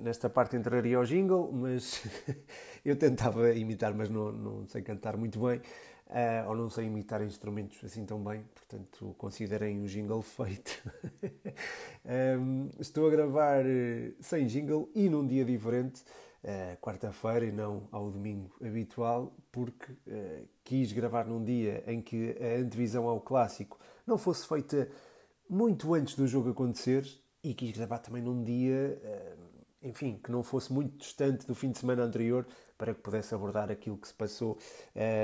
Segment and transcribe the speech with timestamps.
[0.00, 2.02] nesta parte entraria o jingle, mas
[2.84, 7.22] eu tentava imitar, mas não, não sei cantar muito bem, uh, ou não sei imitar
[7.22, 10.82] instrumentos assim tão bem, portanto considerem o jingle feito.
[12.38, 13.64] um, estou a gravar
[14.20, 16.02] sem jingle e num dia diferente,
[16.44, 22.36] uh, quarta-feira e não ao domingo habitual, porque uh, quis gravar num dia em que
[22.40, 24.88] a antevisão ao clássico não fosse feita
[25.48, 27.06] muito antes do jogo acontecer
[27.42, 29.00] e quis gravar também num dia,
[29.82, 33.70] enfim, que não fosse muito distante do fim de semana anterior para que pudesse abordar
[33.70, 34.58] aquilo que se passou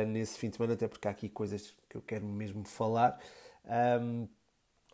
[0.09, 3.18] nesse fim de semana, até porque há aqui coisas que eu quero mesmo falar.
[4.01, 4.29] Um,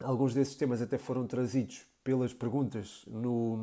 [0.01, 3.59] alguns desses temas até foram trazidos pelas perguntas no,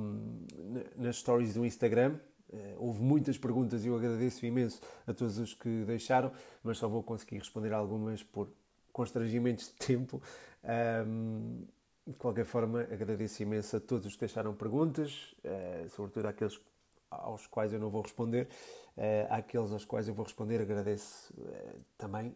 [0.98, 2.20] nas stories do Instagram,
[2.52, 6.88] Uh, houve muitas perguntas e eu agradeço imenso a todos os que deixaram, mas só
[6.90, 8.50] vou conseguir responder algumas por
[8.92, 10.22] constrangimentos de tempo.
[11.08, 11.64] Um,
[12.06, 16.60] de qualquer forma, agradeço imenso a todos os que deixaram perguntas, uh, sobretudo àqueles
[17.10, 18.48] aos quais eu não vou responder.
[18.98, 21.34] Uh, àqueles aos quais eu vou responder, agradeço
[21.98, 22.36] também,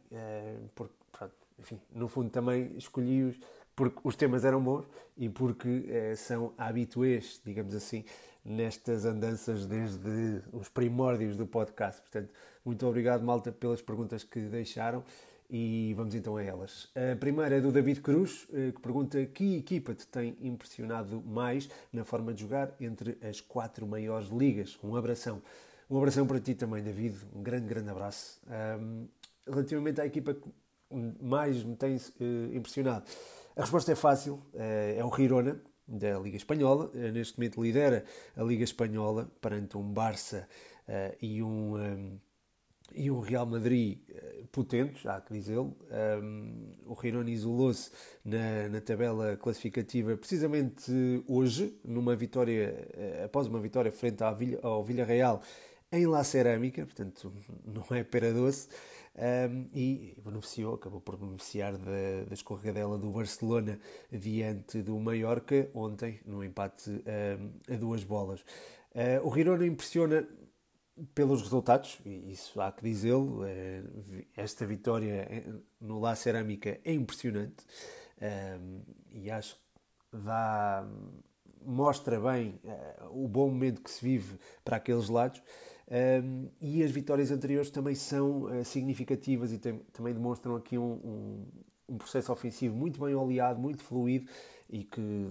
[0.73, 3.39] porque, pronto, enfim, no fundo também escolhi-os
[3.75, 4.85] porque os temas eram bons
[5.17, 8.05] e porque são habituês, digamos assim,
[8.43, 11.99] nestas andanças desde os primórdios do podcast.
[12.01, 15.03] Portanto, muito obrigado, malta, pelas perguntas que deixaram
[15.49, 16.89] e vamos então a elas.
[16.95, 21.69] A primeira é do David Cruz, eh, que pergunta que equipa te tem impressionado mais
[21.91, 24.77] na forma de jogar entre as quatro maiores ligas.
[24.83, 25.41] Um abração.
[25.89, 27.15] Um abração para ti também, David.
[27.33, 28.41] Um grande, grande abraço.
[28.79, 29.07] Um,
[29.47, 30.49] relativamente à equipa que
[31.21, 33.05] mais me tem uh, impressionado,
[33.55, 36.91] a resposta é fácil, uh, é o Girona da Liga Espanhola.
[36.95, 38.03] Eh, neste momento lidera
[38.35, 40.47] a Liga Espanhola perante um Barça
[40.87, 42.19] uh, e, um, um,
[42.95, 45.75] e um Real Madrid uh, potentes, há que dizê-lo.
[46.21, 47.91] Um, o Girona isolou-se
[48.23, 50.91] na, na tabela classificativa precisamente
[51.27, 55.41] hoje, numa vitória, uh, após uma vitória frente ao, Villa, ao Villarreal
[55.91, 57.31] em La Cerâmica, portanto
[57.65, 58.67] não é pera doce
[59.15, 63.79] um, e beneficiou, acabou por beneficiar da, da escorregadela do Barcelona
[64.11, 68.41] diante do Mallorca ontem, no empate um, a duas bolas.
[68.93, 70.27] Uh, o Girona impressiona
[71.13, 75.27] pelos resultados, e isso há que dizê-lo, uh, esta vitória
[75.79, 77.65] no La Cerâmica é impressionante
[78.21, 80.87] um, e acho que dá,
[81.65, 82.59] mostra bem
[83.11, 85.41] o bom momento que se vive para aqueles lados.
[86.61, 91.45] E as vitórias anteriores também são significativas e também demonstram aqui um, um,
[91.89, 94.27] um, processo ofensivo muito bem oleado, muito fluido
[94.69, 95.29] e que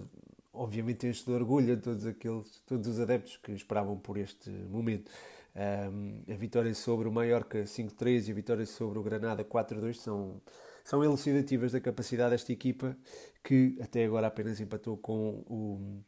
[0.53, 5.11] obviamente enche de orgulho a todos, aqueles, todos os adeptos que esperavam por este momento.
[5.55, 10.41] A vitória sobre o Mallorca 5-3 e a vitória sobre o Granada 4-2 são,
[10.83, 12.97] são elucidativas da capacidade desta equipa
[13.43, 16.03] que até agora apenas empatou com o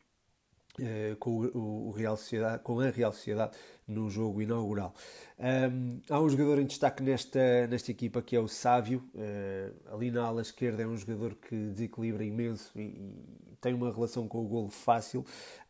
[0.79, 4.93] eh, com, o, Real Sociedade, com a Real Sociedade no jogo inaugural.
[5.39, 9.03] Um, há um jogador em destaque nesta, nesta equipa que é o Sávio.
[9.15, 13.11] Uh, ali na ala esquerda é um jogador que desequilibra imenso e
[13.59, 15.21] tem uma relação com o golo fácil.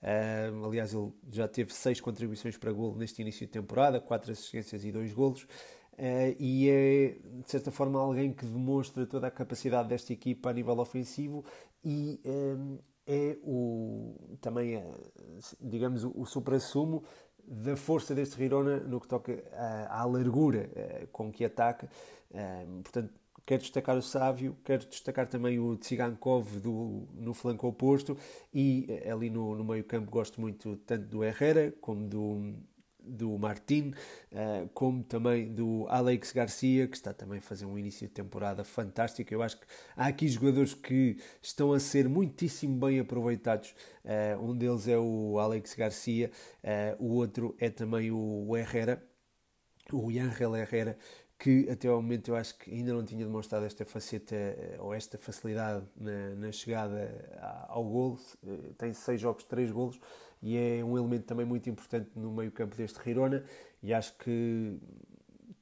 [0.02, 4.84] Uh, aliás, ele já teve seis contribuições para golo neste início de temporada, quatro assistências
[4.84, 5.44] e dois golos.
[5.94, 10.54] Uh, e é, de certa forma, alguém que demonstra toda a capacidade desta equipa a
[10.54, 11.44] nível ofensivo
[11.84, 12.78] e um,
[13.08, 14.86] é o, também, é,
[15.62, 17.04] digamos, o, o supra-sumo
[17.48, 21.90] da força deste Girona no que toca à, à largura eh, com que ataca.
[22.34, 23.14] Eh, portanto,
[23.48, 28.18] quero destacar o Sávio, quero destacar também o Tsigankov do, no flanco oposto
[28.54, 32.54] e eh, ali no, no meio campo gosto muito tanto do Herrera como do,
[33.00, 33.94] do Martin,
[34.34, 38.66] uh, como também do Alex Garcia, que está também a fazer um início de temporada
[38.66, 39.34] fantástico.
[39.34, 39.66] Eu acho que
[39.96, 43.74] há aqui jogadores que estão a ser muitíssimo bem aproveitados.
[44.04, 46.30] Uh, um deles é o Alex Garcia,
[47.00, 49.02] o outro é também o Herrera,
[49.94, 50.98] o Angel Herrera,
[51.38, 54.36] que até ao momento eu acho que ainda não tinha demonstrado esta faceta
[54.80, 58.20] ou esta facilidade na, na chegada ao golo.
[58.78, 60.00] Tem seis jogos, três golos
[60.42, 63.44] e é um elemento também muito importante no meio campo deste Girona
[63.84, 64.80] e acho que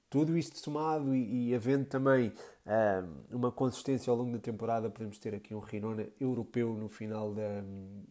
[0.09, 5.19] tudo isto somado e, e havendo também uh, uma consistência ao longo da temporada, podemos
[5.19, 7.63] ter aqui um Girona europeu no final da,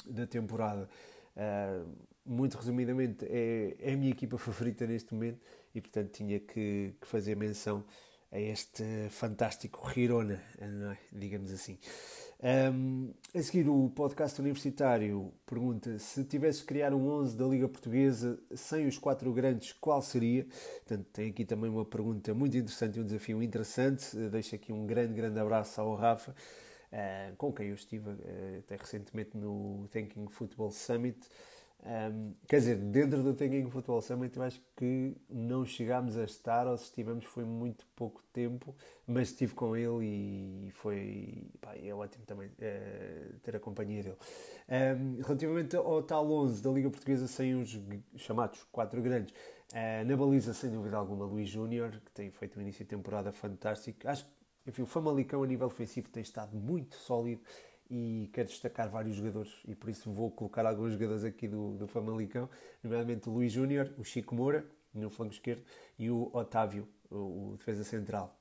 [0.07, 0.89] da temporada.
[2.27, 5.41] Muito resumidamente, é, é a minha equipa favorita neste momento
[5.75, 7.85] e, portanto, tinha que, que fazer menção
[8.35, 10.97] a este fantástico Girona, é?
[11.13, 11.79] digamos assim.
[12.43, 17.69] Um, a seguir, o podcast universitário pergunta se tivesse que criar um 11 da Liga
[17.69, 20.45] Portuguesa sem os quatro grandes, qual seria?
[20.87, 24.17] Portanto, tem aqui também uma pergunta muito interessante e um desafio interessante.
[24.31, 28.77] Deixo aqui um grande, grande abraço ao Rafa, uh, com quem eu estive uh, até
[28.77, 31.19] recentemente no Thinking Football Summit.
[31.85, 36.67] Um, quer dizer, dentro do Thinking Football Summit eu acho que não chegámos a estar,
[36.67, 38.75] ou se estivemos foi muito pouco tempo,
[39.07, 44.17] mas estive com ele e foi pá, é ótimo também é, ter a companhia dele.
[44.67, 47.79] Um, relativamente ao tal 11 da Liga Portuguesa sem os
[48.17, 49.35] chamados quatro grandes,
[49.73, 53.31] uh, na baliza sem dúvida alguma Luís Júnior, que tem feito um início de temporada
[53.31, 54.09] fantástico.
[54.09, 54.31] Acho que
[54.67, 57.43] enfim, o Famalicão a nível ofensivo tem estado muito sólido
[57.97, 61.87] e quero destacar vários jogadores e por isso vou colocar alguns jogadores aqui do, do
[61.87, 62.51] Famalicão,
[62.83, 65.63] nomeadamente o Luís Júnior, o Chico Moura, no flanco esquerdo,
[65.97, 68.37] e o Otávio, o, o defesa central.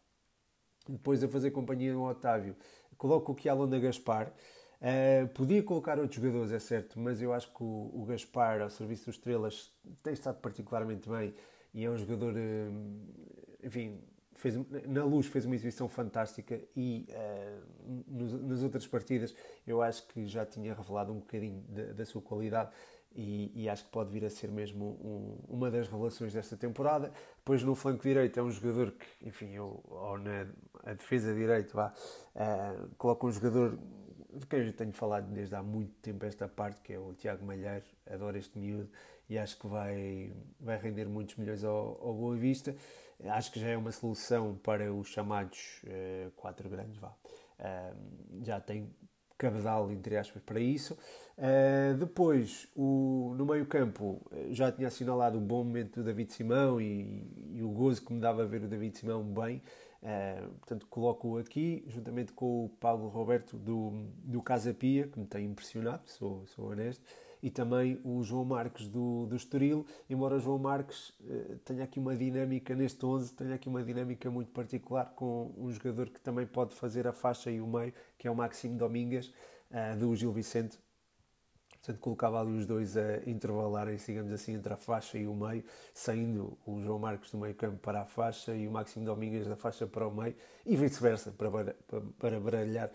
[0.89, 2.55] Depois a fazer companhia no Otávio,
[2.97, 4.33] coloco o Kialonda Gaspar.
[4.81, 8.71] Uh, podia colocar outros jogadores, é certo, mas eu acho que o, o Gaspar, ao
[8.71, 9.71] serviço dos Estrelas,
[10.01, 11.35] tem estado particularmente bem
[11.75, 14.01] e é um jogador, uh, enfim,
[14.43, 19.33] fez, na luz fez uma exibição fantástica e uh, nos, nas outras partidas
[19.65, 22.69] eu acho que já tinha revelado um bocadinho de, da sua qualidade
[23.15, 27.11] e, e, acho que pode vir a ser mesmo um, uma das revelações desta temporada.
[27.37, 30.47] Depois no flanco direito é um jogador que, enfim, eu, ou na
[30.93, 31.93] defesa direito, vá,
[32.35, 33.77] uh, coloco um jogador
[34.33, 37.45] de quem eu tenho falado desde há muito tempo esta parte, que é o Tiago
[37.45, 38.89] Malheiro, adoro este miúdo
[39.29, 42.75] e acho que vai, vai render muitos milhões ao, ao Boa Vista.
[43.29, 47.15] Acho que já é uma solução para os chamados uh, quatro grandes, vá.
[47.59, 48.93] Uh, já tem
[49.37, 50.97] cabedal, entre aspas, para isso.
[51.37, 56.79] Uh, depois, o, no meio campo, já tinha assinalado o bom momento do David Simão
[56.81, 59.61] e, e o gozo que me dava ver o David Simão bem.
[60.01, 65.25] Uh, portanto, coloco-o aqui, juntamente com o Paulo Roberto do, do Casa Pia, que me
[65.25, 67.03] tem impressionado, sou, sou honesto
[67.43, 72.15] e também o João Marques do, do Estoril, embora João Marques uh, tenha aqui uma
[72.15, 76.73] dinâmica neste 11, tenha aqui uma dinâmica muito particular com um jogador que também pode
[76.73, 79.27] fazer a faixa e o meio, que é o Maximo Domingas,
[79.69, 80.79] uh, do Gil Vicente,
[81.83, 85.65] Portanto, colocava ali os dois a intervalarem-se, digamos assim, entre a faixa e o meio,
[85.93, 89.57] saindo o João Marcos do meio campo para a faixa e o Máximo Domingues da
[89.57, 90.33] faixa para o meio,
[90.65, 91.75] e vice-versa, para,
[92.17, 92.89] para, baralhar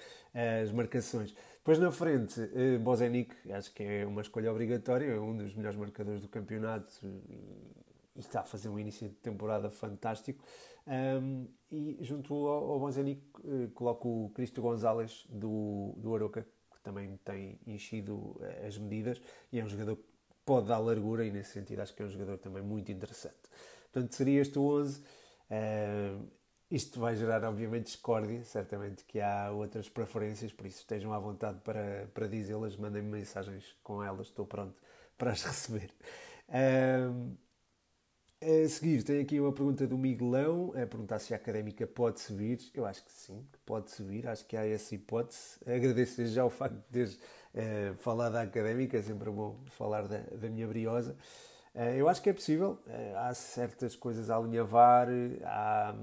[0.63, 1.35] as marcações.
[1.59, 5.79] Depois na frente, eh, Bozenic, acho que é uma escolha obrigatória, é um dos melhores
[5.79, 10.43] marcadores do campeonato e, e está a fazer um início de temporada fantástico.
[10.87, 16.47] Um, e junto ao, ao Bozenic, eh, coloco o Cristo Gonzalez do, do Aroca,
[16.83, 19.21] também tem enchido eh, as medidas
[19.53, 20.05] e é um jogador que
[20.45, 23.37] pode dar largura e nesse sentido acho que é um jogador também muito interessante.
[23.93, 25.01] Portanto, seria este o 11.
[25.01, 26.29] Uh,
[26.71, 28.43] isto vai gerar, obviamente, discórdia.
[28.45, 32.77] Certamente que há outras preferências, por isso estejam à vontade para, para dizê-las.
[32.77, 34.81] Mandem-me mensagens com elas, estou pronto
[35.17, 35.91] para as receber.
[36.49, 37.37] Uh,
[38.41, 42.61] a seguir, tem aqui uma pergunta do Miguelão, a perguntar se a académica pode subir.
[42.73, 45.59] Eu acho que sim, que pode subir, acho que há essa hipótese.
[45.67, 50.19] Agradeço já o facto de teres uh, falado da académica, é sempre bom falar da,
[50.19, 51.17] da minha briosa.
[51.75, 55.09] Uh, eu acho que é possível, uh, há certas coisas a alinhavar,
[55.45, 55.97] há,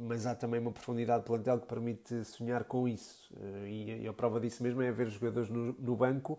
[0.00, 3.32] mas há também uma profundidade de plantel que permite sonhar com isso.
[3.66, 6.38] E, e, a prova disso mesmo é ver jogadores no, no banco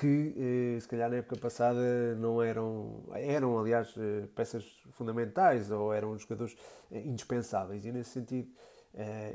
[0.00, 0.34] que
[0.76, 6.18] eh, se calhar na época passada não eram, eram aliás eh, peças fundamentais ou eram
[6.18, 6.56] jogadores
[6.90, 8.50] eh, indispensáveis e nesse sentido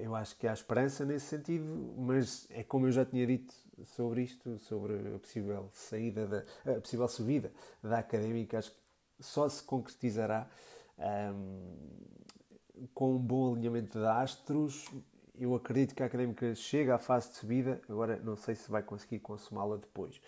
[0.01, 3.53] eu acho que há esperança nesse sentido, mas é como eu já tinha dito
[3.85, 8.77] sobre isto, sobre a possível saída, da, a possível subida da académica, acho que
[9.21, 10.45] só se concretizará
[10.99, 14.89] um, com um bom alinhamento de astros.
[15.39, 18.83] Eu acredito que a académica chega à fase de subida, agora não sei se vai
[18.83, 20.19] conseguir consumá-la depois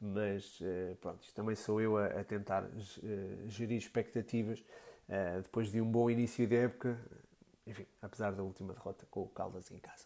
[0.00, 4.62] mas eh, pronto, isto também sou eu a, a tentar eh, gerir expectativas
[5.08, 6.98] eh, depois de um bom início de época,
[7.66, 10.04] enfim, apesar da última derrota com o Caldas em casa.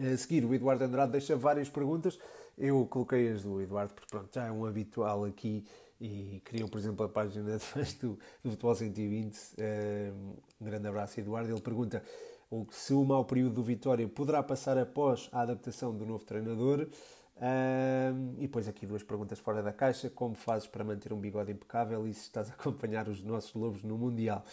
[0.00, 2.18] A seguir, o Eduardo Andrade deixa várias perguntas.
[2.58, 5.64] Eu coloquei as do Eduardo, porque pronto, já é um habitual aqui
[6.00, 9.38] e criam, por exemplo, a página de fãs do, do Futebol 120.
[10.60, 11.50] Um grande abraço, Eduardo.
[11.50, 12.02] Ele pergunta
[12.70, 16.88] se o mau período do Vitória poderá passar após a adaptação do novo treinador.
[17.36, 20.08] Um, e depois aqui duas perguntas fora da caixa.
[20.08, 23.82] Como fazes para manter um bigode impecável e se estás a acompanhar os nossos lobos
[23.82, 24.44] no Mundial?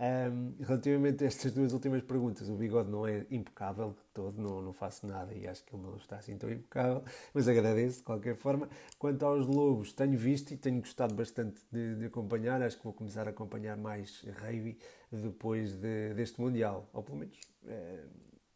[0.00, 4.62] Um, relativamente a estas duas últimas perguntas, o bigode não é impecável de todo, não,
[4.62, 7.02] não faço nada e acho que ele não está assim tão impecável,
[7.34, 8.68] mas agradeço de qualquer forma.
[8.96, 12.92] Quanto aos lobos, tenho visto e tenho gostado bastante de, de acompanhar, acho que vou
[12.92, 14.78] começar a acompanhar mais rugby
[15.10, 17.36] depois de, deste Mundial, ou pelo menos,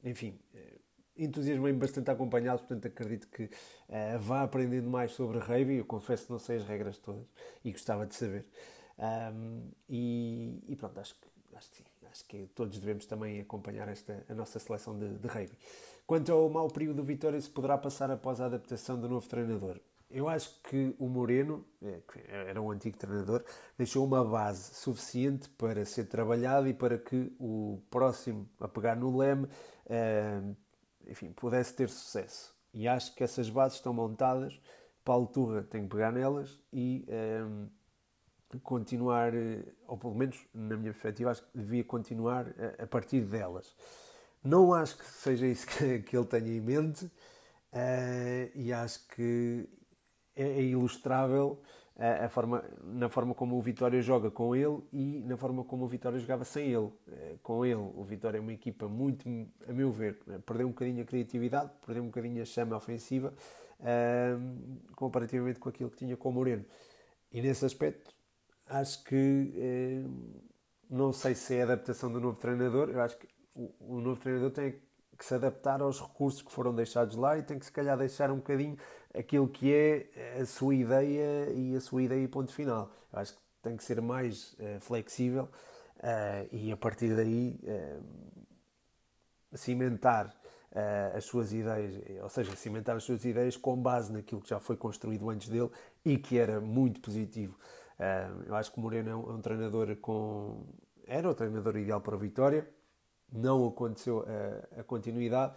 [0.04, 0.38] enfim,
[1.16, 5.76] entusiasmei-me bastante a acompanhá-los, portanto acredito que uh, vá aprendendo mais sobre rugby.
[5.76, 7.26] Eu confesso que não sei as regras todas
[7.64, 8.46] e gostava de saber.
[8.98, 13.88] Um, e, e, pronto, acho que, acho que sim, acho que todos devemos também acompanhar
[13.88, 15.28] esta, a nossa seleção de, de.
[16.06, 19.80] Quanto ao mau período do Vitória, se poderá passar após a adaptação do novo treinador?
[20.12, 23.42] eu acho que o Moreno, é, que era um antigo treinador,
[23.76, 29.16] deixou uma base suficiente para ser trabalhado e para que o próximo a pegar no
[29.16, 29.48] leme
[31.06, 32.54] enfim, pudesse ter sucesso.
[32.72, 34.58] E acho que essas bases estão montadas.
[35.04, 37.06] Paulo Turra tem que pegar nelas e
[37.44, 37.68] um,
[38.62, 39.32] continuar,
[39.86, 43.74] ou pelo menos na minha perspectiva, acho que devia continuar a, a partir delas.
[44.44, 49.68] Não acho que seja isso que, que ele tenha em mente uh, e acho que
[50.36, 51.60] é, é ilustrável
[51.98, 55.88] a, forma, na forma como o Vitória joga com ele e na forma como o
[55.88, 56.86] Vitória jogava sem ele.
[56.86, 59.28] Uh, com ele, o Vitória é uma equipa muito,
[59.68, 63.34] a meu ver, perdeu um bocadinho a criatividade, perdeu um badinho a chama ofensiva
[63.80, 66.64] uh, comparativamente com aquilo que tinha com o Moreno.
[67.30, 68.14] E nesse aspecto,
[68.66, 70.04] acho que
[70.88, 74.20] não sei se é a adaptação do novo treinador, eu acho que o, o novo
[74.20, 74.78] treinador tem
[75.22, 78.30] que se adaptar aos recursos que foram deixados lá e tem que se calhar deixar
[78.30, 78.76] um bocadinho
[79.14, 82.90] aquilo que é a sua ideia e a sua ideia e ponto final.
[83.12, 85.44] Eu acho que tem que ser mais uh, flexível
[85.98, 90.34] uh, e a partir daí uh, cimentar
[91.14, 94.74] as suas ideias, ou seja, cimentar as suas ideias com base naquilo que já foi
[94.74, 95.68] construído antes dele
[96.02, 97.58] e que era muito positivo.
[98.46, 100.64] eu acho que o Moreno é um, é um treinador com.
[101.06, 102.66] Era o treinador ideal para a vitória
[103.32, 104.24] não aconteceu
[104.78, 105.54] a, continuidade,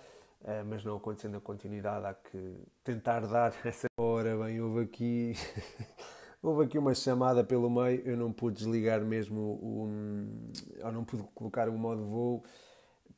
[0.67, 3.87] mas não acontecendo a continuidade, há que tentar dar essa.
[3.97, 5.33] Ora bem, houve aqui.
[6.41, 9.89] houve aqui uma chamada pelo meio, eu não pude desligar mesmo o.
[10.83, 12.43] ou não pude colocar o modo voo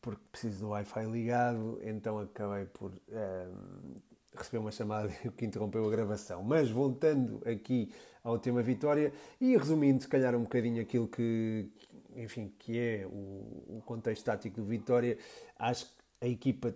[0.02, 4.02] porque preciso do Wi-Fi ligado, então acabei por uh,
[4.36, 6.44] receber uma chamada que interrompeu a gravação.
[6.44, 7.92] Mas voltando aqui
[8.24, 11.70] ao tema Vitória e resumindo, se calhar, um bocadinho aquilo que,
[12.16, 15.18] enfim, que é o, o contexto tático do Vitória,
[15.58, 16.74] acho que a equipa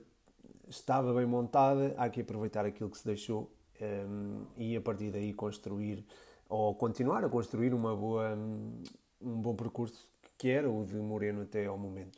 [0.71, 3.51] estava bem montada, há que aproveitar aquilo que se deixou
[3.81, 6.05] um, e a partir daí construir
[6.47, 8.35] ou continuar a construir uma boa,
[9.21, 12.17] um bom percurso que era o de Moreno até ao momento.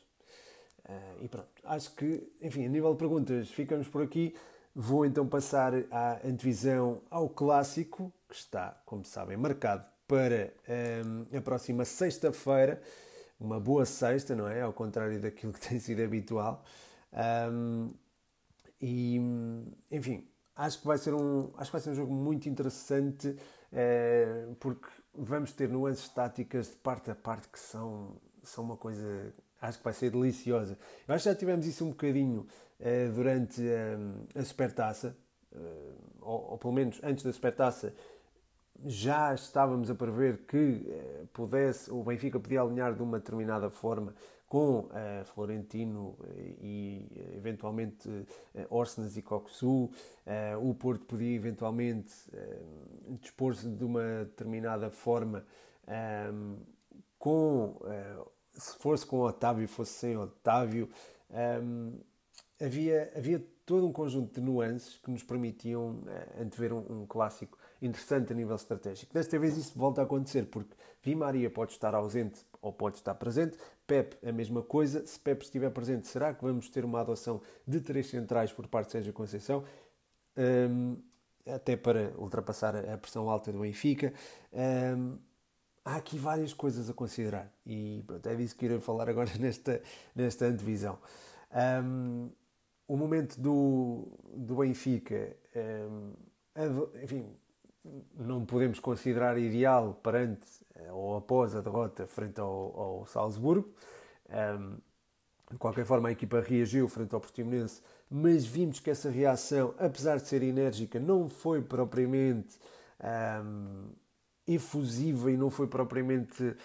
[0.85, 4.35] Uh, e pronto, acho que, enfim, a nível de perguntas, ficamos por aqui.
[4.75, 10.51] Vou então passar à antevisão ao clássico, que está, como sabem, marcado para
[11.05, 12.81] um, a próxima sexta-feira
[13.39, 14.61] uma boa sexta, não é?
[14.61, 16.63] Ao contrário daquilo que tem sido habitual.
[17.51, 17.91] Um,
[18.85, 19.17] e,
[19.89, 23.33] enfim, acho que vai ser um, acho que vai ser um jogo muito interessante
[23.71, 29.33] é, porque vamos ter nuances táticas de parte a parte que são, são uma coisa,
[29.61, 30.77] acho que vai ser deliciosa.
[31.07, 32.45] Eu acho que já tivemos isso um bocadinho
[32.77, 35.15] é, durante a, a Supertaça,
[36.19, 37.93] ou, ou, pelo menos antes da Supertaça,
[38.85, 44.13] já estávamos a prever que eh, pudesse, o Benfica podia alinhar de uma determinada forma
[44.53, 48.07] com eh, Florentino eh, e eventualmente
[48.53, 49.89] eh, Orsnes e Coxu,
[50.27, 52.61] eh, o Porto podia eventualmente eh,
[53.19, 55.43] dispor-se de uma determinada forma
[57.19, 57.77] com,
[58.53, 60.89] se fosse com Otávio, fosse sem Otávio,
[62.61, 66.03] havia, havia todo um conjunto de nuances que nos permitiam
[66.39, 69.13] antever um, um clássico interessante a nível estratégico.
[69.13, 73.13] Desta vez isso volta a acontecer, porque Di Maria pode estar ausente ou pode estar
[73.15, 77.41] presente, Pep a mesma coisa, se Pep estiver presente, será que vamos ter uma adoção
[77.67, 79.63] de três centrais por parte de Sérgio Conceição?
[80.37, 80.97] Um,
[81.45, 84.13] até para ultrapassar a pressão alta do Benfica.
[84.53, 85.17] Um,
[85.83, 89.81] há aqui várias coisas a considerar e pronto, é disso que irei falar agora nesta,
[90.15, 90.97] nesta antevisão.
[91.83, 92.29] Um,
[92.87, 96.13] o momento do, do Benfica, um,
[97.03, 97.25] enfim,
[98.17, 103.73] não podemos considerar ideal perante eh, ou após a derrota frente ao, ao Salzburgo.
[104.29, 104.77] Um,
[105.51, 110.17] de qualquer forma, a equipa reagiu frente ao Portimonense, mas vimos que essa reação, apesar
[110.17, 112.57] de ser enérgica, não foi propriamente
[113.43, 113.89] um,
[114.47, 116.55] efusiva e não foi propriamente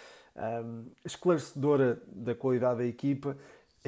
[0.65, 3.37] um, esclarecedora da qualidade da equipa.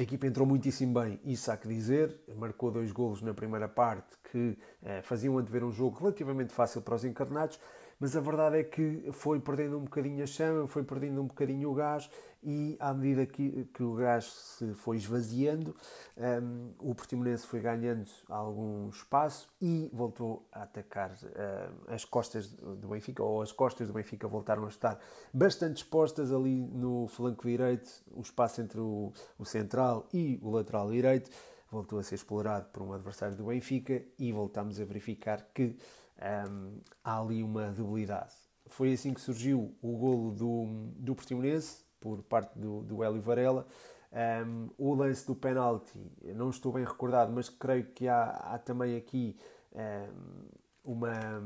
[0.01, 2.19] A equipa entrou muitíssimo bem, isso há que dizer.
[2.35, 6.95] Marcou dois golos na primeira parte que eh, faziam antever um jogo relativamente fácil para
[6.95, 7.59] os encarnados,
[8.01, 11.69] mas a verdade é que foi perdendo um bocadinho a chama, foi perdendo um bocadinho
[11.69, 12.09] o gás
[12.41, 15.75] e à medida que, que o gás se foi esvaziando,
[16.17, 22.87] um, o Portimonense foi ganhando algum espaço e voltou a atacar uh, as costas do
[22.87, 24.99] Benfica, ou as costas do Benfica voltaram a estar
[25.31, 26.31] bastante expostas.
[26.31, 31.29] Ali no flanco direito, o espaço entre o, o central e o lateral direito
[31.69, 35.77] voltou a ser explorado por um adversário do Benfica e voltámos a verificar que
[36.21, 38.33] um, há ali uma debilidade.
[38.67, 40.65] Foi assim que surgiu o golo do,
[40.97, 43.67] do Portimonense, por parte do, do Hélio Varela.
[44.45, 45.97] Um, o lance do penalti,
[46.35, 49.37] não estou bem recordado, mas creio que há, há também aqui
[50.83, 51.41] um, uma,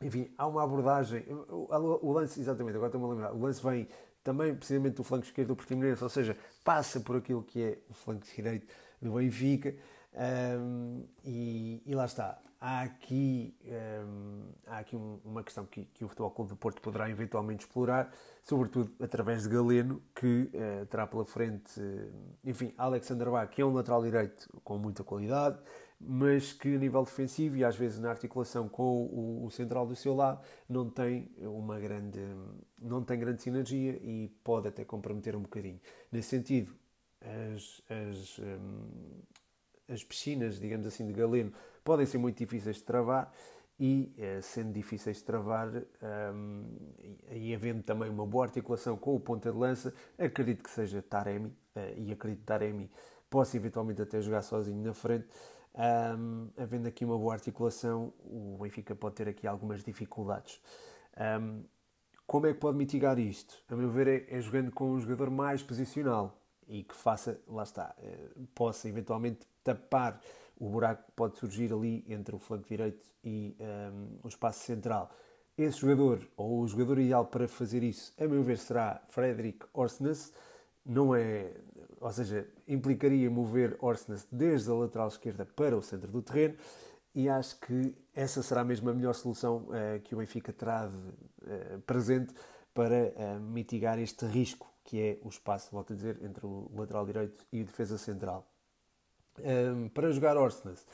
[0.00, 1.24] enfim, há uma abordagem.
[1.48, 1.68] O,
[2.02, 3.32] o lance, exatamente, agora estou-me a lembrar.
[3.34, 3.88] O lance vem
[4.22, 7.94] também precisamente do flanco esquerdo do Portimonense, ou seja, passa por aquilo que é o
[7.94, 8.66] flanco direito
[9.00, 9.74] do Benfica.
[10.16, 12.40] Um, e, e, lá está.
[12.60, 13.54] Há aqui,
[14.06, 17.66] um, há aqui um, uma questão que, que, o Futebol Clube do Porto poderá eventualmente
[17.66, 18.10] explorar,
[18.42, 23.66] sobretudo através de Galeno, que uh, terá pela frente, uh, enfim, Alexander Bach, que é
[23.66, 25.58] um lateral direito com muita qualidade,
[26.00, 29.94] mas que a nível defensivo e às vezes na articulação com o, o, central do
[29.94, 32.20] seu lado não tem uma grande
[32.80, 35.80] não tem grande sinergia e pode até comprometer um bocadinho
[36.10, 36.74] nesse sentido
[37.24, 39.22] as, as, um,
[39.88, 43.32] as piscinas digamos assim de Galeno podem ser muito difíceis de travar
[43.78, 45.68] e eh, sendo difíceis de travar
[46.32, 46.64] um,
[47.30, 51.48] e havendo também uma boa articulação com o ponta de lança acredito que seja Taremi
[51.48, 52.90] uh, e acredito que Taremi
[53.28, 55.26] possa eventualmente até jogar sozinho na frente
[55.74, 60.60] um, havendo aqui uma boa articulação, o Benfica pode ter aqui algumas dificuldades.
[61.40, 61.64] Um,
[62.26, 63.62] como é que pode mitigar isto?
[63.68, 67.62] A meu ver, é, é, jogando com um jogador mais posicional e que faça, lá
[67.62, 70.20] está, eh, possa eventualmente tapar
[70.58, 75.10] o buraco que pode surgir ali entre o flanco direito e um, o espaço central.
[75.56, 80.32] Esse jogador, ou o jogador ideal para fazer isso, a meu ver, será Frederick Orsnes.
[80.84, 81.52] Não é,
[82.00, 86.56] ou seja, implicaria mover Orsnes desde a lateral esquerda para o centro do terreno
[87.14, 90.96] e acho que essa será mesmo a melhor solução uh, que o Benfica terá de,
[90.96, 92.34] uh, presente
[92.74, 97.04] para uh, mitigar este risco que é o espaço, volto a dizer, entre o lateral
[97.04, 98.46] direito e o defesa central.
[99.38, 100.86] Um, para jogar Orsnes,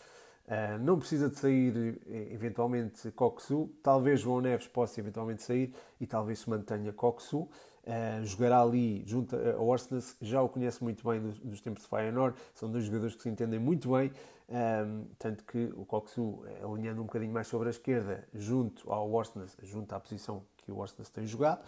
[0.81, 2.01] não precisa de sair
[2.33, 7.49] eventualmente Coxu, talvez João Neves possa eventualmente sair e talvez se mantenha Coxu.
[7.81, 11.89] Uh, jogará ali junto a Orsnes, já o conhece muito bem dos, dos, tempos de
[11.89, 14.13] Feyenoord, são dois jogadores que se entendem muito bem,
[14.51, 19.11] um, tanto que o Coxu, eh, alinhando um bocadinho mais sobre a esquerda, junto ao
[19.11, 21.65] Orsnes, junto à posição que o Orsnes tem jogado,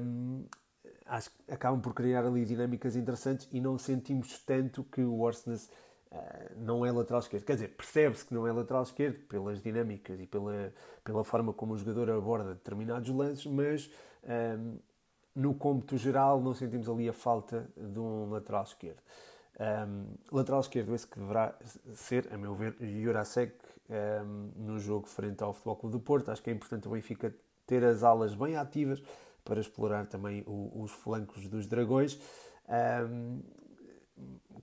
[0.00, 0.44] um,
[1.08, 5.70] acho que acabam por criar ali dinâmicas interessantes e não sentimos tanto que o Orsnes
[6.12, 7.44] uh, não é lateral esquerdo.
[7.44, 11.74] Quer dizer, percebe-se que não é lateral esquerdo pelas dinâmicas e pela, pela forma como
[11.74, 13.90] o jogador aborda determinados lances, mas
[14.24, 14.78] ehm,
[15.38, 18.98] no cômputo geral, não sentimos ali a falta de um lateral esquerdo.
[19.60, 21.56] Um, lateral esquerdo, esse que deverá
[21.94, 23.54] ser, a meu ver, Jurasek
[23.88, 26.30] um, no jogo frente ao Futebol Clube do Porto.
[26.30, 27.34] Acho que é importante o Benfica
[27.66, 29.00] ter as alas bem ativas
[29.48, 32.20] para explorar também o, os flancos dos Dragões,
[33.10, 33.40] um,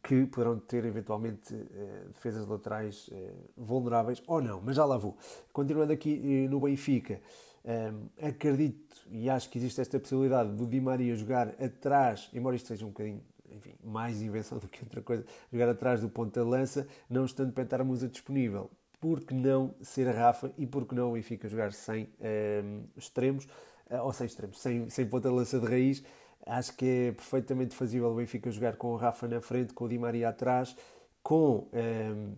[0.04, 5.18] que poderão ter eventualmente uh, defesas laterais uh, vulneráveis ou não, mas já lá vou.
[5.52, 7.20] Continuando aqui uh, no Benfica.
[7.66, 12.68] Um, acredito e acho que existe esta possibilidade do Di Maria jogar atrás, embora isto
[12.68, 16.88] seja um bocadinho enfim, mais invenção do que outra coisa, jogar atrás do ponta lança,
[17.10, 18.70] não estando Musa disponível.
[19.00, 23.46] Por que não ser Rafa e por que não o Benfica jogar sem um, extremos,
[23.90, 26.04] uh, ou sem extremos, sem, sem ponta lança de raiz?
[26.46, 29.90] Acho que é perfeitamente fazível o Benfica jogar com o Rafa na frente, com o
[29.90, 30.76] Di Maria atrás,
[31.24, 32.36] com um,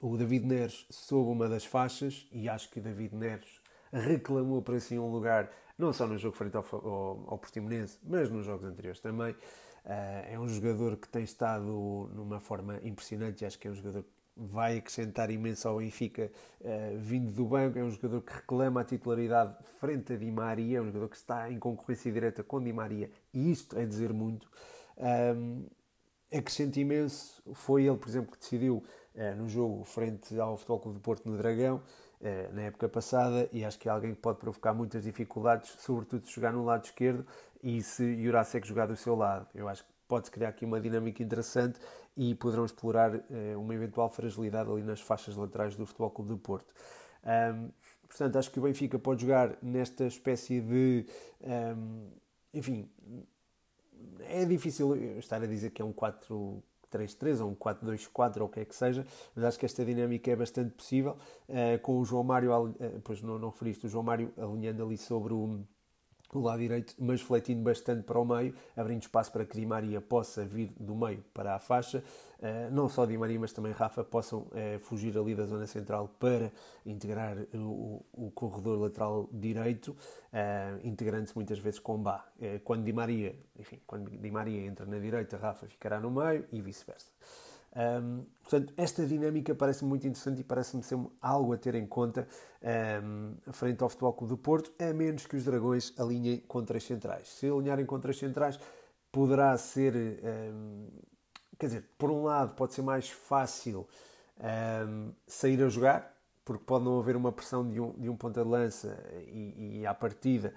[0.00, 3.60] o David Neres sob uma das faixas, e acho que o David Neres
[3.92, 8.30] reclamou para si um lugar, não só no jogo frente ao, ao, ao Portimonense, mas
[8.30, 9.32] nos jogos anteriores também.
[9.84, 13.74] Uh, é um jogador que tem estado numa forma impressionante e acho que é um
[13.74, 17.78] jogador que vai acrescentar imenso ao Benfica uh, vindo do banco.
[17.78, 21.16] É um jogador que reclama a titularidade frente a Di Maria, é um jogador que
[21.16, 24.48] está em concorrência direta com Di Maria e isto é dizer muito.
[24.96, 25.66] Um,
[26.32, 27.42] acrescenta imenso.
[27.54, 31.28] Foi ele, por exemplo, que decidiu uh, no jogo frente ao Futebol Clube do Porto
[31.28, 31.82] no Dragão.
[32.20, 36.26] Eh, na época passada e acho que é alguém que pode provocar muitas dificuldades, sobretudo
[36.26, 37.24] se jogar no lado esquerdo
[37.62, 39.46] e se Jurasek jogar do seu lado.
[39.54, 41.78] Eu acho que pode criar aqui uma dinâmica interessante
[42.18, 46.36] e poderão explorar eh, uma eventual fragilidade ali nas faixas laterais do Futebol Clube do
[46.36, 46.74] Porto.
[47.24, 47.70] Um,
[48.08, 51.06] portanto, acho que o Benfica pode jogar nesta espécie de.
[51.40, 52.08] Um,
[52.52, 52.90] enfim,
[54.20, 58.48] é difícil estar a dizer que é um 4 3-3 ou um 4-2-4 ou o
[58.48, 62.04] que é que seja, mas acho que esta dinâmica é bastante possível, uh, com o
[62.04, 65.60] João Mário, uh, pois não, não referiste, o João Mário alinhando ali sobre o,
[66.36, 70.00] o lado direito, mas fletindo bastante para o meio, abrindo espaço para que Di Maria
[70.00, 72.02] possa vir do meio para a faixa.
[72.38, 76.08] Uh, não só Di Maria, mas também Rafa possam uh, fugir ali da zona central
[76.18, 76.52] para
[76.84, 82.26] integrar o, corredor lateral direito, uh, integrando-se muitas vezes com Bá.
[82.64, 86.60] quando Di Maria, enfim, quando Di Maria entra na direita, Rafa ficará no meio e
[86.60, 87.10] vice-versa.
[87.76, 92.26] Um, portanto, esta dinâmica parece muito interessante e parece-me ser algo a ter em conta
[93.02, 96.84] um, frente ao Futebol Clube do Porto, a menos que os Dragões alinhem contra as
[96.84, 97.28] centrais.
[97.28, 98.58] Se alinharem contra as centrais,
[99.12, 100.88] poderá ser, um,
[101.58, 103.86] quer dizer, por um lado, pode ser mais fácil
[105.26, 108.48] sair a jogar, porque pode não haver uma pressão de um, de um ponta de
[108.48, 110.54] lança e, e à partida,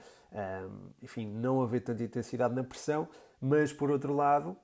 [1.02, 3.08] enfim, não haver tanta intensidade na pressão,
[3.42, 4.56] mas por outro lado,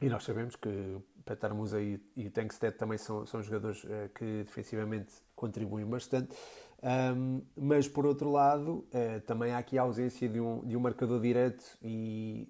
[0.00, 0.96] e nós sabemos que
[1.30, 6.36] Petar Musa e, e Tankstead também são, são jogadores uh, que defensivamente contribuem bastante,
[7.14, 10.80] um, mas por outro lado, uh, também há aqui a ausência de um, de um
[10.80, 12.48] marcador direto e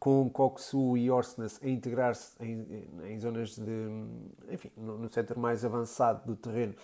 [0.00, 3.88] com Koksu e Orsnes a integrar-se em, em, zonas de,
[4.50, 6.74] enfim, no, no setor mais avançado do terreno,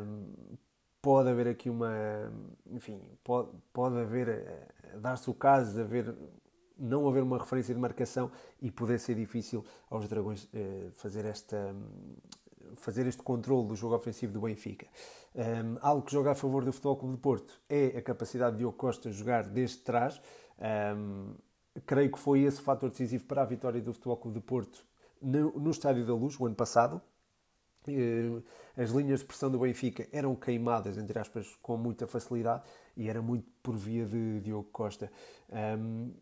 [0.00, 0.56] um,
[1.02, 2.32] pode haver aqui uma,
[2.70, 6.14] enfim, pode, pode haver, eh, dar-se o caso de haver,
[6.78, 11.74] não haver uma referência de marcação e poder ser difícil aos Dragões uh, fazer esta,
[12.76, 14.86] fazer este controle do jogo ofensivo do Benfica.
[15.34, 18.58] Um, algo que joga a favor do Futebol Clube de Porto é a capacidade de
[18.58, 20.20] Diogo Costa jogar desde trás.
[20.96, 21.34] Um,
[21.86, 24.84] creio que foi esse o fator decisivo para a vitória do Futebol Clube de Porto
[25.20, 27.00] no, no Estádio da Luz, o ano passado.
[27.86, 28.42] Eh,
[28.76, 32.62] as linhas de pressão do Benfica eram queimadas, entre aspas, com muita facilidade
[32.96, 35.10] e era muito por via de Diogo Costa.
[35.50, 36.12] Um,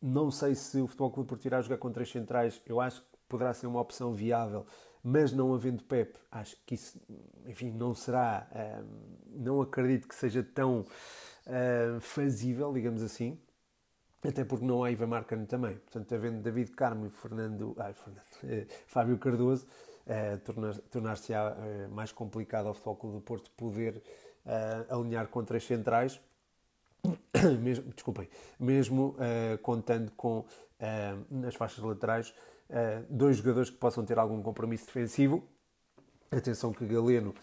[0.00, 3.08] não sei se o Futebol Clube Porto irá jogar com três centrais, eu acho que
[3.28, 4.66] poderá ser uma opção viável,
[5.02, 7.00] mas não havendo Pep, acho que isso,
[7.46, 8.48] enfim, não será,
[8.82, 13.38] um, não acredito que seja tão uh, fazível, digamos assim.
[14.22, 15.76] Até porque não há Ivan Marcano também.
[15.76, 19.64] Portanto, havendo David Carmo e Fernando, ai, Fernando eh, Fábio Cardoso,
[20.10, 20.38] eh,
[20.90, 24.02] tornar-se-á eh, mais complicado ao Futebol Clube do Porto poder
[24.46, 26.18] eh, alinhar com três centrais,
[27.60, 30.44] mesmo, desculpem, mesmo eh, contando com,
[30.78, 32.34] eh, nas faixas laterais,
[33.08, 35.42] dois jogadores que possam ter algum compromisso defensivo.
[36.30, 37.34] Atenção que Galeno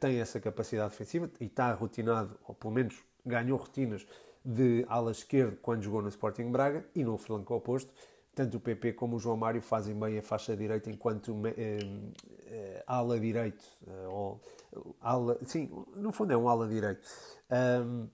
[0.00, 4.04] tem essa capacidade defensiva e está rotinado, ou pelo menos ganhou rotinas
[4.44, 7.92] de ala esquerda quando jogou no Sporting Braga e no flanco oposto.
[8.34, 11.32] Tanto o PP como o João Mário fazem bem a faixa direita enquanto
[12.84, 13.64] ala direito.
[14.08, 14.40] Ou,
[15.00, 17.06] ala, sim, no fundo é um ala direito.
[17.50, 18.08] Um,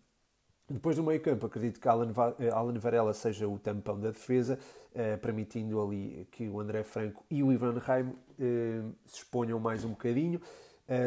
[0.70, 4.56] depois no meio campo, acredito que Alan, eh, Alan Varela seja o tampão da defesa,
[4.94, 9.84] eh, permitindo ali que o André Franco e o Ivan Reim eh, se exponham mais
[9.84, 10.40] um bocadinho.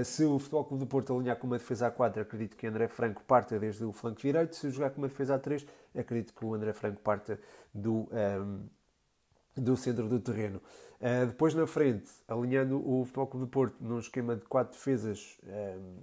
[0.05, 3.21] Se o Futebol Clube do Porto alinhar com uma defesa A4, acredito que André Franco
[3.27, 4.55] parta desde o flanco direito.
[4.55, 7.37] Se jogar com uma defesa A3, acredito que o André Franco parta
[7.73, 8.59] do, um, ehm,
[9.57, 10.61] do centro do terreno.
[11.27, 15.97] Depois na frente, alinhando o Futebol Clube do Porto num esquema de quatro defesas, ehm,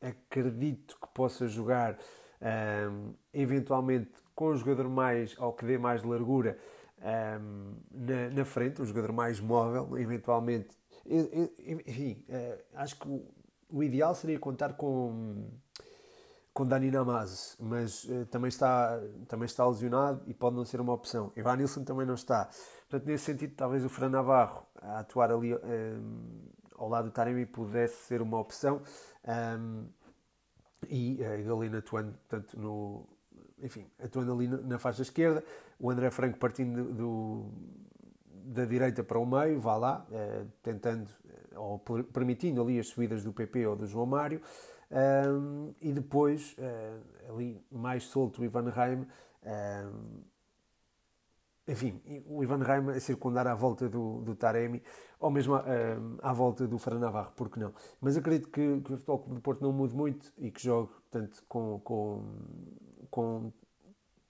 [0.00, 1.98] acredito que possa jogar
[2.44, 6.58] um, eventualmente com um jogador mais, ou que dê mais largura
[7.90, 10.74] na, na frente, um jogador mais móvel, eventualmente
[11.06, 13.08] enfim, eh, acho que
[13.68, 15.50] o ideal seria contar com,
[16.52, 20.92] com Dani Namaz, mas uh, também, está, também está lesionado e pode não ser uma
[20.92, 21.32] opção.
[21.36, 22.48] Ivan Nilsson também não está.
[22.88, 27.44] Portanto, nesse sentido, talvez o Fran Navarro a atuar ali um, ao lado do Taremi
[27.46, 28.80] pudesse ser uma opção.
[29.26, 29.86] Um,
[30.90, 33.06] e a Galina atuando, portanto, no,
[33.62, 35.42] enfim, atuando ali na faixa esquerda,
[35.78, 37.50] o André Franco partindo do,
[38.28, 43.24] da direita para o meio, vá lá, eh, tentando eh, ou permitindo ali as subidas
[43.24, 44.40] do PP ou do João Mário,
[45.80, 49.06] e depois eh, ali mais solto o Ivan Reim,
[51.66, 54.82] enfim, o Ivan Reim a circundar à volta do, do Taremi,
[55.24, 55.54] ou mesmo
[56.22, 57.72] à volta do Fran Navarro, porque não?
[57.98, 61.42] Mas acredito que, que o Futebol do Porto não mude muito e que jogue, portanto,
[61.48, 62.24] com, com,
[63.10, 63.52] com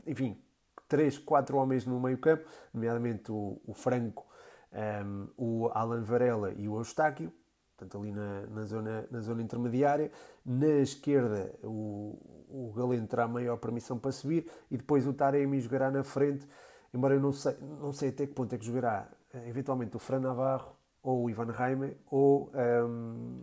[0.07, 0.41] enfim,
[0.89, 4.25] três, quatro homens no meio campo, nomeadamente o, o Franco,
[4.73, 7.33] um, ehm, o Alan Varela e o Eustáquio,
[7.77, 10.13] portanto ali na, na, zona, na zona intermediária.
[10.47, 12.17] Na esquerda o,
[12.49, 16.47] o Galeno terá maior permissão para subir e depois o Taremi jogará na frente,
[16.95, 19.99] embora eu não sei, não sei até que ponto é que jogará eh, eventualmente o
[19.99, 20.74] Fran Navarro
[21.05, 23.43] ou o Ivan Reimer ou um, ehm,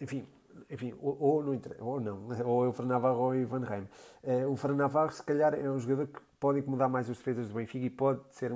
[0.00, 0.26] enfim,
[0.70, 3.88] enfim, ou, ou, não, ou não, ou é o Fran Navarro ou o Ivan Reimer.
[4.22, 7.48] Uh, o Fran Navarro se calhar é um jogador que pode incomodar mais os defesas
[7.48, 8.52] do Benfica e pode ser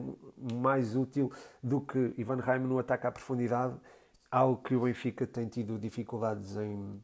[0.55, 1.31] mais útil
[1.63, 3.75] do que Ivan Reim no ataque à profundidade,
[4.31, 7.03] algo que o Benfica tem tido dificuldades em,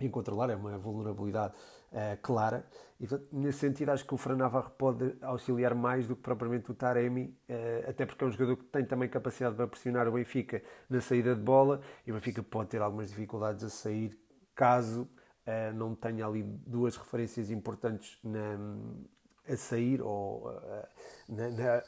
[0.00, 1.54] em controlar, é uma vulnerabilidade
[1.92, 2.64] uh, clara.
[3.00, 6.74] E, nesse sentido, acho que o Fran Navarro pode auxiliar mais do que propriamente o
[6.74, 10.62] Taremi, uh, até porque é um jogador que tem também capacidade para pressionar o Benfica
[10.88, 14.18] na saída de bola e o Benfica pode ter algumas dificuldades a sair
[14.54, 15.02] caso
[15.46, 18.58] uh, não tenha ali duas referências importantes na,
[19.48, 20.50] a sair ou
[21.28, 21.82] na, na,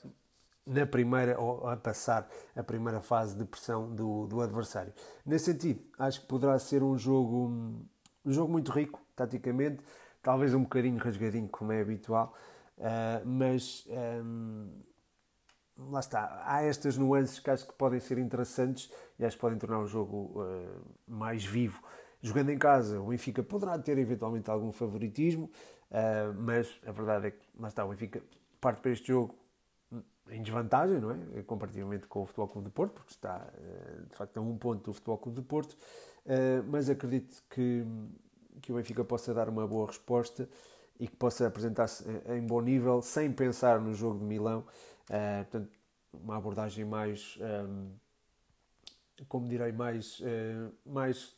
[0.66, 4.94] na, primeira ou a passar a primeira fase de pressão do, do adversário.
[5.26, 7.84] Nesse sentido, acho que poderá ser um jogo
[8.24, 9.82] um jogo muito rico taticamente,
[10.22, 12.34] talvez um bocadinho rasgadinho como é habitual,
[12.78, 13.86] uh, mas
[14.24, 14.70] um,
[15.90, 19.58] lá está, há estas nuances que acho que podem ser interessantes e acho que podem
[19.58, 21.82] tornar o jogo uh, mais vivo
[22.22, 25.50] Jogando em casa, o Benfica poderá ter eventualmente algum favoritismo,
[25.90, 28.22] uh, mas a verdade é que, lá está, o Benfica
[28.60, 29.34] parte para este jogo
[30.28, 31.42] em desvantagem, não é?
[31.44, 33.38] Comparativamente com o Futebol Clube de Porto, porque está,
[34.10, 35.76] de facto, a um ponto do Futebol Clube de Porto,
[36.68, 37.84] mas acredito que,
[38.60, 40.48] que o Benfica possa dar uma boa resposta
[40.98, 44.64] e que possa apresentar-se em bom nível, sem pensar no jogo de Milão.
[45.44, 45.80] portanto,
[46.12, 47.90] uma abordagem mais, um,
[49.28, 51.36] como direi, mais, uh, mais,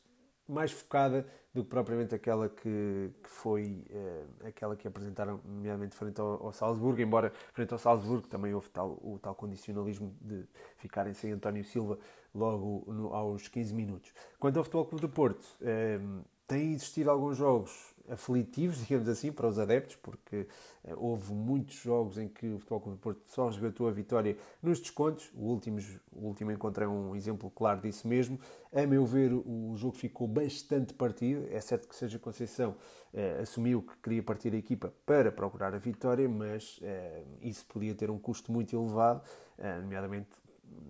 [0.49, 6.21] mais focada do que propriamente aquela que, que foi uh, aquela que apresentaram, nomeadamente frente
[6.21, 10.45] ao, ao, Salzburgo, embora frente ao Salzburgo também houve tal, o tal condicionalismo de
[10.79, 11.99] ficarem sem António Silva
[12.35, 14.13] logo no, aos 15 minutos.
[14.39, 16.23] Quanto ao Futebol Clube do Porto, um,
[16.53, 20.47] têm existido alguns jogos aflitivos, digamos assim, para os adeptos, porque
[20.85, 24.37] eh, houve muitos jogos em que o Futebol Clube do Porto só resgatou a vitória
[24.63, 25.31] nos descontos.
[25.35, 25.79] O último,
[26.13, 28.39] o último encontro é um exemplo claro disso mesmo.
[28.73, 31.47] A meu ver, o jogo ficou bastante partido.
[31.51, 32.77] É certo que Seja Conceição
[33.15, 37.95] eh, assumiu que queria partir a equipa para procurar a vitória, mas eh, isso podia
[37.95, 39.23] ter um custo muito elevado,
[39.59, 40.31] eh, nomeadamente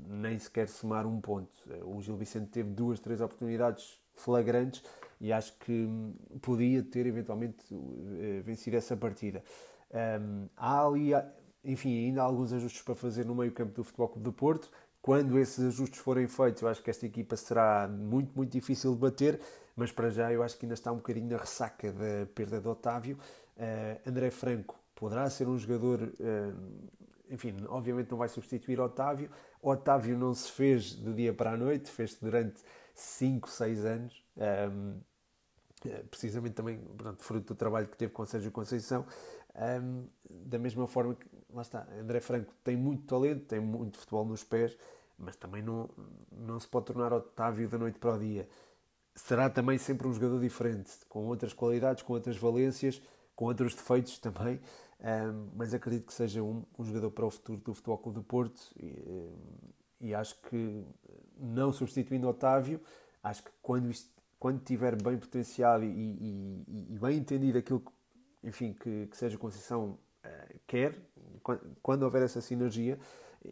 [0.09, 1.53] nem sequer somar um ponto.
[1.85, 4.83] O Gil Vicente teve duas, três oportunidades flagrantes
[5.21, 5.89] e acho que
[6.41, 9.43] podia ter eventualmente eh, vencido essa partida.
[9.93, 11.11] Um, há ali,
[11.65, 14.69] enfim, ainda há alguns ajustes para fazer no meio campo do Futebol Clube do Porto.
[15.01, 18.99] Quando esses ajustes forem feitos, eu acho que esta equipa será muito, muito difícil de
[18.99, 19.41] bater,
[19.77, 22.67] mas para já eu acho que ainda está um bocadinho na ressaca da perda de
[22.67, 23.17] Otávio.
[23.57, 26.55] Uh, André Franco poderá ser um jogador, uh,
[27.31, 29.31] enfim, obviamente não vai substituir Otávio.
[29.61, 32.61] Otávio não se fez de dia para a noite, fez-se durante
[32.95, 34.25] 5, 6 anos.
[34.37, 35.01] Um,
[35.85, 39.07] eh, precisamente também pronto, fruto do trabalho que teve com Sérgio Conceição.
[39.55, 44.25] Um, da mesma forma que, lá está, André Franco tem muito talento, tem muito futebol
[44.25, 44.77] nos pés,
[45.19, 45.91] mas também não,
[46.31, 48.49] não se pode tornar Otávio da noite para o dia.
[49.15, 53.03] Será também sempre um jogador diferente, com outras qualidades, com outras valências,
[53.37, 54.61] com outros defeitos também,
[55.01, 58.25] um, mas acredito que seja um, um, jogador para o futuro do Futebol Clube do
[58.25, 59.29] Porto e,
[60.03, 60.85] e acho que
[61.39, 62.81] não substituindo Otávio,
[63.23, 64.13] acho que quando isto
[64.43, 67.93] quando tiver bem potenciado e, e, e bem entendido aquilo que,
[68.43, 69.91] enfim, que, que seja Conceição
[70.25, 70.99] uh, quer,
[71.45, 72.99] quando, quando, houver essa sinergia,
[73.45, 73.49] uh,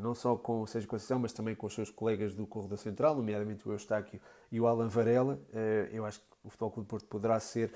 [0.00, 3.14] não só com o Sérgio Conceição, mas também com os seus colegas do Corredor Central,
[3.14, 4.18] nomeadamente o Eustáquio
[4.50, 5.58] e o Alan Varela, uh,
[5.92, 7.70] eu acho que o Futebol Clube Porto poderá ser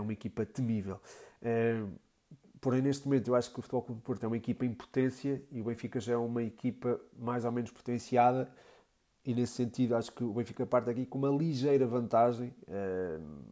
[0.00, 1.00] uma equipa temível.
[2.64, 4.72] Porém, neste momento, eu acho que o Futebol Clube de Porto é uma equipa em
[4.72, 8.50] potência e o Benfica já é uma equipa mais ou menos potenciada
[9.22, 13.44] e nesse sentido acho que o Benfica parte aqui com uma ligeira vantagem, uh,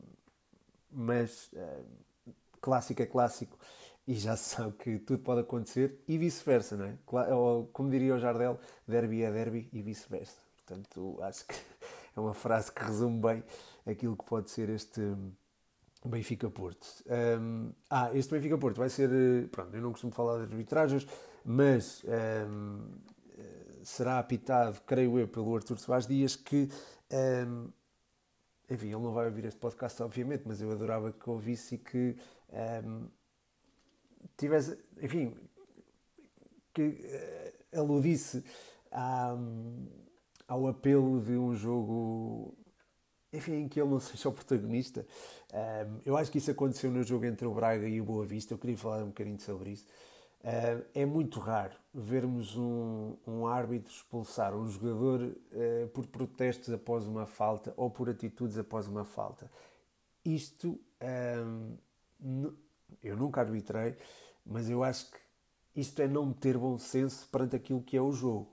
[0.90, 3.58] mas uh, clássico é clássico
[4.08, 6.96] e já se sabe que tudo pode acontecer e vice-versa, não é?
[7.70, 10.38] Como diria o Jardel, derby é derby e vice-versa.
[10.56, 11.54] Portanto, acho que
[12.16, 13.44] é uma frase que resume bem
[13.84, 15.02] aquilo que pode ser este
[16.08, 16.86] Benfica-Porto.
[17.40, 19.10] Um, ah, este Benfica-Porto vai ser.
[19.10, 21.06] Eh, pronto, eu não costumo falar de arbitragens,
[21.44, 22.02] mas
[22.48, 22.88] um,
[23.82, 26.68] será apitado, creio eu, pelo Artur Soares Dias, que,
[27.46, 27.70] um,
[28.68, 32.16] enfim, ele não vai ouvir este podcast, obviamente, mas eu adorava que ouvisse e que
[34.36, 35.34] tivesse, enfim,
[36.72, 38.44] que uh, aludisse
[38.90, 39.36] à,
[40.48, 42.54] ao apelo de um jogo,
[43.32, 45.06] enfim, que ele não seja o protagonista.
[45.52, 48.54] Um, eu acho que isso aconteceu no jogo entre o Braga e o Boa Vista,
[48.54, 49.86] eu queria falar um bocadinho sobre isso.
[50.92, 57.26] É muito raro vermos um, um árbitro expulsar um jogador uh, por protestos após uma
[57.26, 59.48] falta ou por atitudes após uma falta.
[60.24, 61.78] Isto uh,
[63.00, 63.96] eu nunca arbitrei,
[64.44, 65.18] mas eu acho que
[65.76, 68.52] isto é não ter bom senso perante aquilo que é o jogo.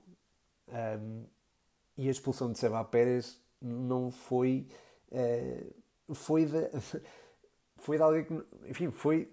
[1.96, 4.66] e a expulsão de Seba Pérez não foi.
[6.14, 6.68] foi de,
[7.78, 8.44] foi de alguém que.
[8.68, 9.30] Enfim, foi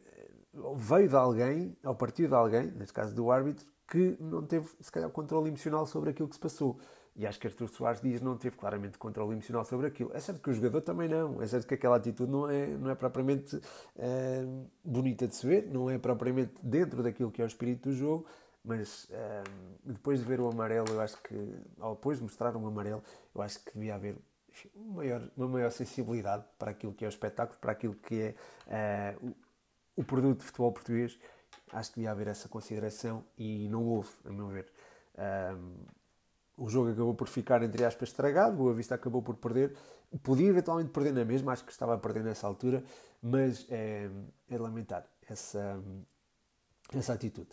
[0.75, 4.91] veio de alguém, ao partir de alguém, neste caso do árbitro, que não teve, se
[4.91, 6.77] calhar, controle emocional sobre aquilo que se passou.
[7.15, 10.11] E acho que Artur Soares Dias não teve claramente controle emocional sobre aquilo.
[10.13, 11.41] É certo que o jogador também não.
[11.41, 13.59] É certo que aquela atitude não é, não é propriamente
[13.95, 14.45] é,
[14.83, 18.27] bonita de se ver, não é propriamente dentro daquilo que é o espírito do jogo,
[18.67, 19.43] mas é,
[19.85, 21.33] depois de ver o amarelo, eu acho que,
[21.79, 23.01] ou depois de mostrar um amarelo,
[23.33, 24.17] eu acho que devia haver
[24.49, 28.21] enfim, uma, maior, uma maior sensibilidade para aquilo que é o espetáculo, para aquilo que
[28.21, 28.35] é,
[28.67, 29.15] é
[29.95, 31.17] o produto de futebol português,
[31.71, 34.67] acho que devia haver essa consideração e não houve, a meu ver.
[35.17, 35.75] Um,
[36.57, 39.77] o jogo acabou por ficar, entre aspas, estragado, o Boa Vista acabou por perder.
[40.23, 42.83] Podia eventualmente perder na mesma, acho que estava a perder nessa altura,
[43.21, 44.09] mas é,
[44.49, 45.81] é lamentar essa,
[46.93, 47.47] essa atitude.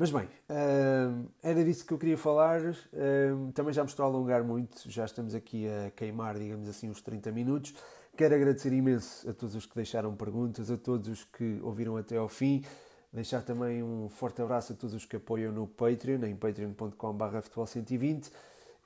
[0.00, 2.62] Mas bem, um, era disso que eu queria falar.
[2.62, 6.88] Um, também já me estou a alongar muito, já estamos aqui a queimar, digamos assim,
[6.88, 7.74] os 30 minutos.
[8.16, 12.16] Quero agradecer imenso a todos os que deixaram perguntas, a todos os que ouviram até
[12.16, 12.64] ao fim.
[13.12, 18.32] Deixar também um forte abraço a todos os que apoiam no Patreon, em patreon.com.br futebol120.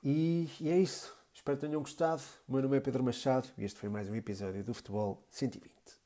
[0.03, 1.15] E, e é isso.
[1.33, 2.23] Espero que tenham gostado.
[2.45, 6.04] O meu nome é Pedro Machado e este foi mais um episódio do Futebol 120.